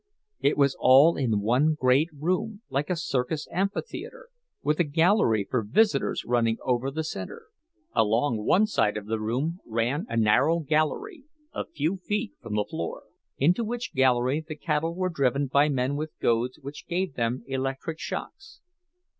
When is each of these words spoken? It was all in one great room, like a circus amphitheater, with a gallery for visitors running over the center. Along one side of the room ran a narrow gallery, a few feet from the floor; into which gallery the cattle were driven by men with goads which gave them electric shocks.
It 0.39 0.57
was 0.57 0.75
all 0.79 1.15
in 1.15 1.41
one 1.41 1.75
great 1.79 2.09
room, 2.11 2.63
like 2.71 2.89
a 2.89 2.95
circus 2.95 3.47
amphitheater, 3.51 4.29
with 4.63 4.79
a 4.79 4.83
gallery 4.83 5.47
for 5.47 5.61
visitors 5.61 6.25
running 6.25 6.57
over 6.63 6.89
the 6.89 7.03
center. 7.03 7.49
Along 7.93 8.43
one 8.43 8.65
side 8.65 8.97
of 8.97 9.05
the 9.05 9.19
room 9.19 9.59
ran 9.63 10.07
a 10.09 10.17
narrow 10.17 10.57
gallery, 10.61 11.25
a 11.53 11.65
few 11.67 11.97
feet 11.97 12.33
from 12.41 12.55
the 12.55 12.65
floor; 12.67 13.03
into 13.37 13.63
which 13.63 13.93
gallery 13.93 14.43
the 14.47 14.55
cattle 14.55 14.95
were 14.95 15.07
driven 15.09 15.45
by 15.45 15.69
men 15.69 15.95
with 15.95 16.17
goads 16.19 16.57
which 16.63 16.87
gave 16.87 17.13
them 17.13 17.43
electric 17.45 17.99
shocks. 17.99 18.59